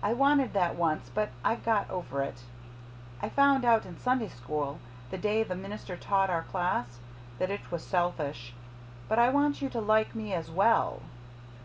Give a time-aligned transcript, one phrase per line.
[0.00, 2.44] I wanted that once but I've got over it.
[3.20, 4.78] I found out in Sunday School,
[5.10, 7.00] the day the minister taught our class,
[7.40, 8.54] that it was selfish.
[9.08, 11.02] But I want you to like me AS WELL."